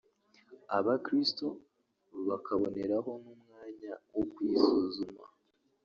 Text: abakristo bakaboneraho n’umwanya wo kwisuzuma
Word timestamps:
abakristo 0.77 1.45
bakaboneraho 2.27 3.11
n’umwanya 3.23 3.91
wo 4.13 4.23
kwisuzuma 4.33 5.25